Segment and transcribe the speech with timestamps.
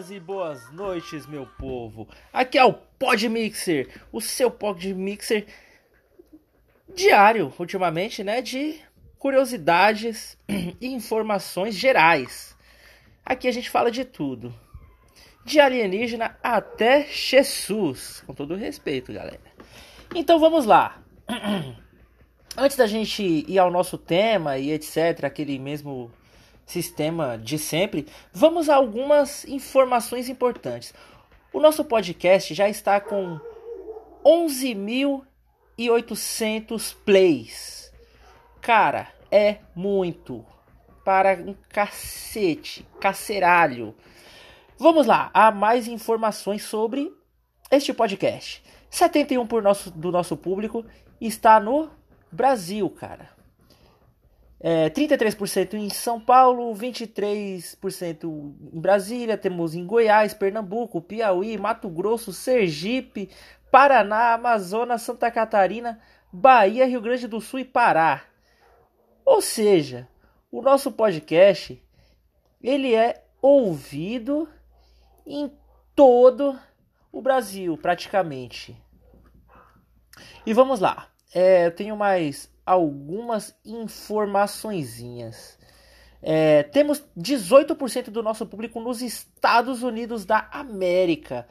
[0.00, 2.08] Bons dias e boas noites, meu povo.
[2.32, 5.46] Aqui é o Pod Mixer, o seu Pod Mixer
[6.94, 8.80] diário, ultimamente, né, de
[9.18, 10.38] curiosidades
[10.80, 12.56] e informações gerais.
[13.24, 14.54] Aqui a gente fala de tudo.
[15.44, 19.40] De alienígena até Jesus, com todo respeito, galera.
[20.14, 21.02] Então vamos lá.
[22.56, 26.10] Antes da gente ir ao nosso tema e etc, aquele mesmo
[26.70, 30.94] sistema de sempre, vamos a algumas informações importantes.
[31.52, 33.40] O nosso podcast já está com
[34.24, 37.92] 11.800 plays.
[38.60, 40.46] Cara, é muito.
[41.04, 43.92] Para um cacete, caceralho.
[44.78, 47.12] Vamos lá, há mais informações sobre
[47.70, 48.62] este podcast.
[48.92, 50.84] 71% por nosso, do nosso público
[51.20, 51.90] está no
[52.30, 53.39] Brasil, cara.
[54.62, 62.30] É, 33% em São Paulo, 23% em Brasília, temos em Goiás, Pernambuco, Piauí, Mato Grosso,
[62.30, 63.30] Sergipe,
[63.70, 65.98] Paraná, Amazonas, Santa Catarina,
[66.30, 68.24] Bahia, Rio Grande do Sul e Pará.
[69.24, 70.06] Ou seja,
[70.52, 71.82] o nosso podcast
[72.62, 74.46] ele é ouvido
[75.26, 75.50] em
[75.94, 76.58] todo
[77.10, 78.76] o Brasil, praticamente.
[80.44, 81.08] E vamos lá.
[81.34, 85.58] É, eu tenho mais algumas informaçõezinhas.
[86.22, 91.48] É, temos 18% do nosso público nos Estados Unidos da América.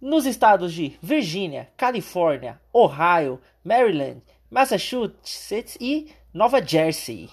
[0.00, 7.30] Nos estados de Virgínia, Califórnia, Ohio, Maryland, Massachusetts e Nova Jersey.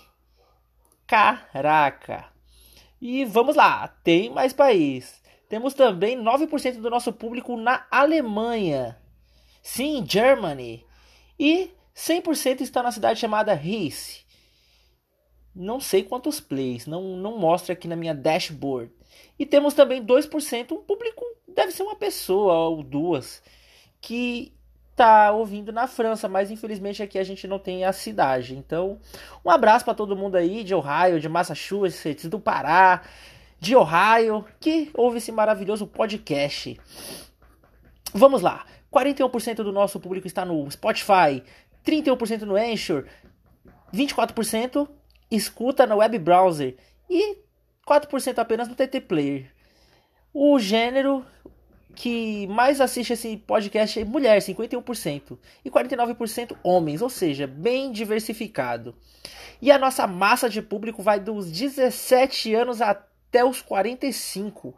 [1.06, 2.26] Caraca!
[3.02, 5.22] E vamos lá, tem mais país.
[5.50, 9.00] Temos também 9% do nosso público na Alemanha.
[9.64, 10.86] Sim, Germany.
[11.40, 14.22] E 100% está na cidade chamada Rice.
[15.54, 18.90] Não sei quantos plays, não, não mostra aqui na minha dashboard.
[19.38, 23.44] E temos também 2%, um público, deve ser uma pessoa ou duas,
[24.00, 24.54] que
[24.92, 28.56] está ouvindo na França, mas infelizmente aqui a gente não tem a cidade.
[28.56, 28.98] Então,
[29.44, 33.02] um abraço para todo mundo aí de Ohio, de Massachusetts, do Pará,
[33.60, 36.80] de Ohio, que ouve esse maravilhoso podcast.
[38.14, 38.66] Vamos lá.
[38.92, 41.44] 41% do nosso público está no Spotify,
[41.90, 43.06] 31% no Anchor,
[43.92, 44.88] 24%
[45.32, 46.78] escuta no web browser
[47.10, 47.38] e
[47.88, 49.52] 4% apenas no TT Player.
[50.32, 51.26] O gênero
[51.96, 58.96] que mais assiste esse podcast é mulher, 51%, e 49% homens, ou seja, bem diversificado.
[59.60, 64.76] E a nossa massa de público vai dos 17 anos até os 45.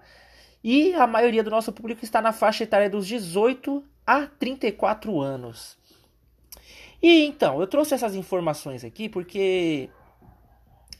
[0.63, 5.77] E a maioria do nosso público está na faixa etária dos 18 a 34 anos.
[7.01, 9.89] E então, eu trouxe essas informações aqui porque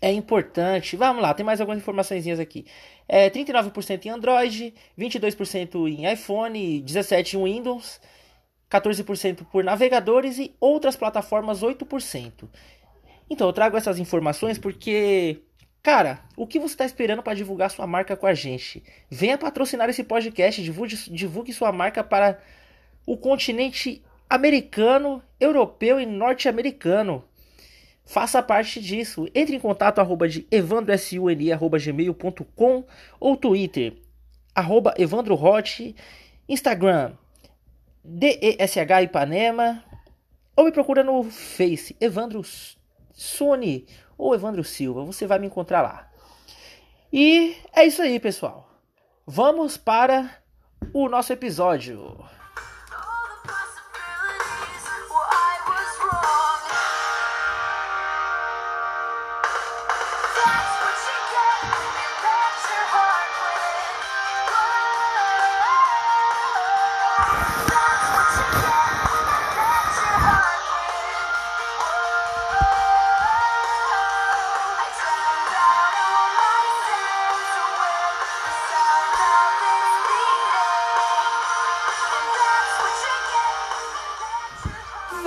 [0.02, 0.96] é importante.
[0.96, 2.66] Vamos lá, tem mais algumas informações aqui.
[3.08, 8.02] É 39% em Android, 22% em iPhone, 17% em Windows,
[8.70, 12.50] 14% por navegadores e outras plataformas 8%.
[13.30, 15.40] Então, eu trago essas informações porque,
[15.84, 18.84] cara, o que você está esperando para divulgar sua marca com a gente?
[19.10, 22.40] Venha patrocinar esse podcast, divulgue, divulgue sua marca para
[23.06, 27.22] o continente americano, europeu e norte-americano.
[28.06, 29.28] Faça parte disso.
[29.36, 32.86] Entre em contato arroba de evandrosuni, arroba gmail.com
[33.20, 33.98] ou Twitter,
[34.56, 35.94] arroba evandrohot,
[36.48, 37.12] Instagram,
[38.02, 39.84] DESH Ipanema,
[40.56, 42.42] ou me procura no Face, Evandro
[43.12, 43.86] Suni
[44.18, 45.04] ou Evandro Silva.
[45.04, 46.10] Você vai me encontrar lá.
[47.12, 48.70] E é isso aí, pessoal.
[49.28, 50.38] Vamos para
[50.94, 52.18] o nosso episódio.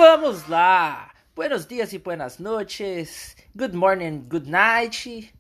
[0.07, 1.15] Vamos lá!
[1.35, 5.35] Buenos dias e buenas noches, good morning, good night.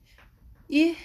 [0.71, 0.97] E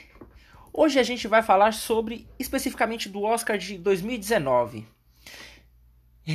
[0.72, 4.88] hoje a gente vai falar sobre especificamente do Oscar de 2019.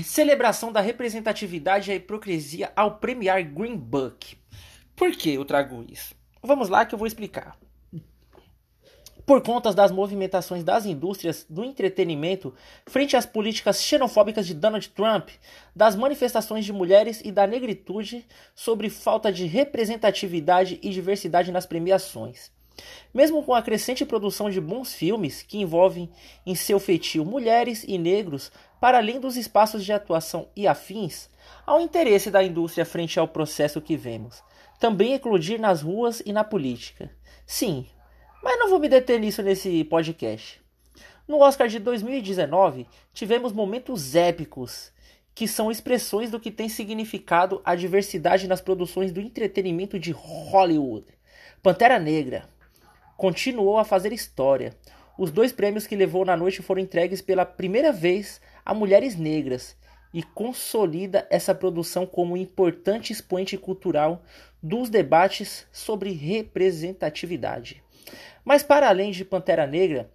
[0.05, 4.37] Celebração da representatividade e a hipocrisia ao premiar Green Book.
[4.95, 6.15] Por que eu trago isso?
[6.43, 7.57] Vamos lá que eu vou explicar
[9.27, 12.55] por conta das movimentações das indústrias do entretenimento
[12.87, 15.31] frente às políticas xenofóbicas de Donald Trump,
[15.75, 22.53] das manifestações de mulheres e da negritude sobre falta de representatividade e diversidade nas premiações.
[23.13, 26.11] Mesmo com a crescente produção de bons filmes que envolvem
[26.45, 28.51] em seu feitio mulheres e negros,
[28.81, 31.31] para além dos espaços de atuação e afins,
[31.65, 34.43] há um interesse da indústria frente ao processo que vemos,
[34.81, 37.11] também eclodir nas ruas e na política.
[37.47, 37.87] Sim,
[38.45, 40.61] mas não vou me deter nisso nesse podcast.
[41.27, 44.93] No Oscar de 2019, tivemos momentos épicos
[45.35, 51.07] que são expressões do que tem significado a diversidade nas produções do entretenimento de Hollywood.
[51.63, 52.47] Pantera Negra
[53.17, 54.77] continuou a fazer história.
[55.17, 59.75] Os dois prêmios que levou na noite foram entregues pela primeira vez a mulheres negras
[60.13, 64.23] e consolida essa produção como um importante expoente cultural
[64.63, 67.84] dos debates sobre representatividade.
[68.45, 70.11] Mas para além de Pantera Negra,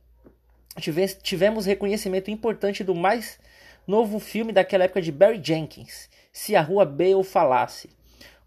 [1.23, 3.39] tivemos reconhecimento importante do mais
[3.87, 7.89] novo filme daquela época de Barry Jenkins, Se a Rua Bale Falasse,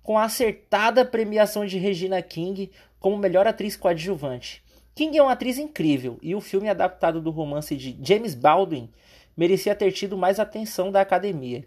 [0.02, 2.70] com a acertada premiação de Regina King
[3.00, 4.62] como melhor atriz coadjuvante.
[4.94, 8.88] King é uma atriz incrível e o filme adaptado do romance de James Baldwin
[9.37, 11.64] merecia ter tido mais atenção da academia.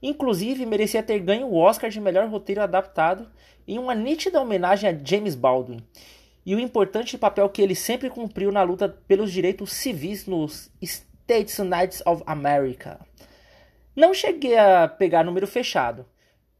[0.00, 3.28] Inclusive, merecia ter ganho o Oscar de melhor roteiro adaptado
[3.66, 5.82] em uma nítida homenagem a James Baldwin
[6.48, 11.58] e o importante papel que ele sempre cumpriu na luta pelos direitos civis nos States
[11.58, 12.98] United of America.
[13.94, 16.06] Não cheguei a pegar número fechado,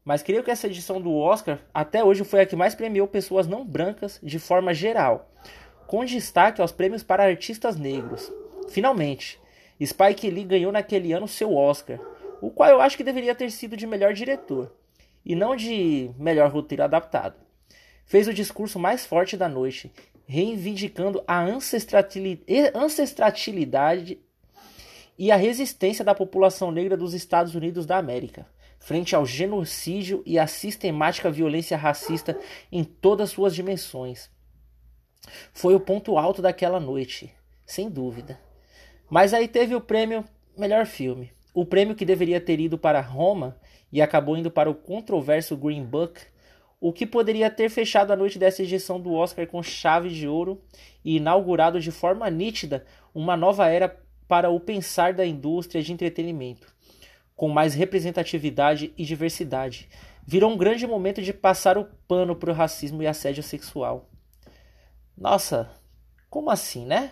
[0.05, 3.47] mas creio que essa edição do Oscar até hoje foi a que mais premiou pessoas
[3.47, 5.27] não brancas de forma geral,
[5.87, 8.31] com destaque aos prêmios para artistas negros.
[8.69, 9.41] Finalmente,
[9.83, 11.99] Spike Lee ganhou naquele ano seu Oscar,
[12.39, 14.71] o qual eu acho que deveria ter sido de melhor diretor,
[15.25, 17.48] e não de melhor roteiro adaptado.
[18.09, 19.93] Fez o discurso mais forte da noite,
[20.25, 24.19] reivindicando a ancestralidade
[25.15, 28.47] e a resistência da população negra dos Estados Unidos da América,
[28.79, 32.35] frente ao genocídio e à sistemática violência racista
[32.71, 34.27] em todas suas dimensões.
[35.53, 37.31] Foi o ponto alto daquela noite,
[37.63, 38.39] sem dúvida.
[39.07, 40.25] Mas aí teve o prêmio
[40.57, 41.31] Melhor Filme.
[41.53, 43.55] O prêmio que deveria ter ido para Roma
[43.91, 46.19] e acabou indo para o controverso Green Book,
[46.81, 50.61] o que poderia ter fechado a noite dessa edição do Oscar com chave de ouro
[51.03, 56.71] e inaugurado de forma nítida uma nova era para o pensar da indústria de entretenimento,
[57.35, 59.89] com mais representatividade e diversidade.
[60.25, 64.07] Virou um grande momento de passar o pano para o racismo e assédio sexual.
[65.17, 65.69] Nossa,
[66.29, 67.11] como assim, né?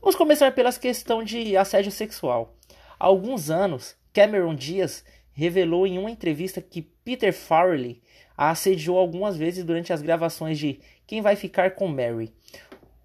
[0.00, 2.56] Vamos começar pela questão de assédio sexual.
[2.98, 8.00] Há alguns anos, Cameron Diaz revelou em uma entrevista que Peter Farrelly
[8.36, 12.32] a assediou algumas vezes durante as gravações de Quem Vai Ficar com Mary.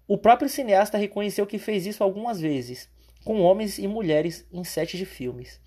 [0.06, 2.88] O próprio cineasta reconheceu que fez isso algumas vezes
[3.24, 5.60] com homens e mulheres em sete de filmes.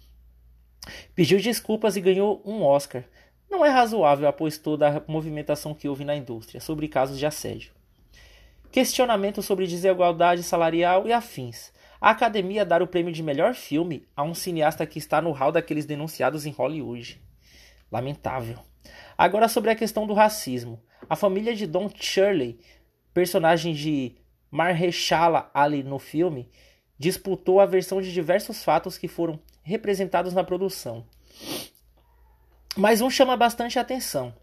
[1.16, 3.04] Pediu desculpas e ganhou um Oscar.
[3.50, 7.72] Não é razoável após toda a movimentação que houve na indústria sobre casos de assédio.
[8.72, 11.72] Questionamento sobre desigualdade salarial e afins.
[12.02, 15.52] A academia dar o prêmio de melhor filme a um cineasta que está no hall
[15.52, 17.22] daqueles denunciados em Hollywood.
[17.92, 18.58] Lamentável.
[19.18, 20.82] Agora sobre a questão do racismo.
[21.10, 22.60] A família de Don Shirley,
[23.14, 24.16] personagem de
[24.50, 26.50] Mahershala Ali no filme,
[26.98, 31.06] disputou a versão de diversos fatos que foram representados na produção.
[32.76, 34.34] Mas um chama bastante atenção.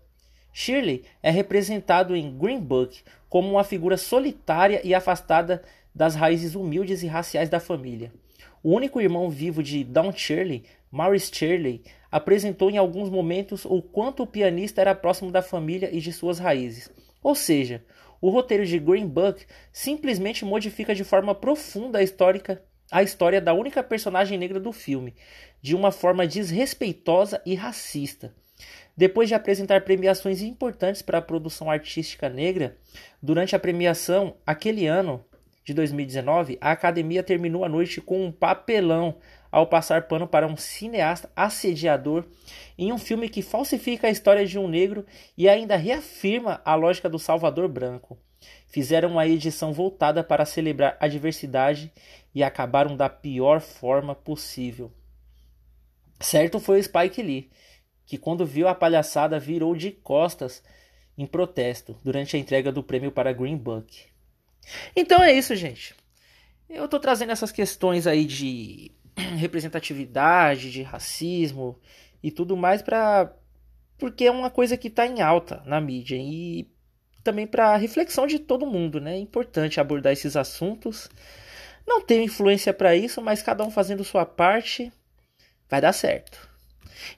[0.53, 5.63] Shirley é representado em Green Book como uma figura solitária e afastada
[5.95, 8.13] das raízes humildes e raciais da família.
[8.63, 14.25] O único irmão vivo de Dawn Shirley, Maurice Shirley, apresentou em alguns momentos o quanto
[14.25, 16.91] o pianista era próximo da família e de suas raízes.
[17.23, 17.85] Ou seja,
[18.21, 23.55] o roteiro de Green Book simplesmente modifica de forma profunda a, histórica, a história da
[23.55, 25.15] única personagem negra do filme,
[25.63, 28.35] de uma forma desrespeitosa e racista.
[28.97, 32.77] Depois de apresentar premiações importantes para a produção artística negra,
[33.23, 35.25] durante a premiação, aquele ano
[35.65, 39.17] de 2019, a academia terminou a noite com um papelão
[39.51, 42.25] ao passar pano para um cineasta assediador
[42.79, 45.05] em um filme que falsifica a história de um negro
[45.37, 48.19] e ainda reafirma a lógica do Salvador Branco.
[48.67, 51.93] Fizeram uma edição voltada para celebrar a diversidade
[52.35, 54.93] e acabaram da pior forma possível.
[56.21, 57.51] Certo foi o Spike Lee,
[58.07, 60.63] que quando viu a palhaçada virou de costas
[61.19, 64.05] em protesto durante a entrega do prêmio para Green Book.
[64.95, 65.95] Então é isso, gente.
[66.69, 68.93] Eu tô trazendo essas questões aí de
[69.39, 71.79] representatividade, de racismo
[72.23, 73.35] e tudo mais para
[73.99, 76.67] porque é uma coisa que está em alta na mídia e
[77.23, 79.15] também para reflexão de todo mundo, né?
[79.15, 81.11] É importante abordar esses assuntos.
[81.87, 84.91] Não tenho influência para isso, mas cada um fazendo sua parte
[85.69, 86.49] vai dar certo.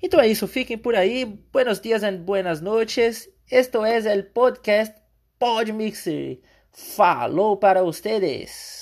[0.03, 1.25] Então é isso, fiquem por aí.
[1.25, 3.29] Buenos dias and buenas noches.
[3.51, 4.95] Esto es el podcast
[5.39, 6.41] Podmixer.
[6.73, 8.82] Falou para ustedes!